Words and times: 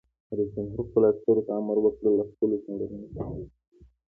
رئیس 0.37 0.49
جمهور 0.55 0.83
خپلو 0.89 1.05
عسکرو 1.11 1.45
ته 1.47 1.51
امر 1.59 1.77
وکړ؛ 1.81 2.05
له 2.19 2.23
خپلو 2.31 2.55
سنگرونو 2.63 3.07
څخه 3.11 3.11
دفاع 3.13 3.27
وکړئ! 3.37 3.49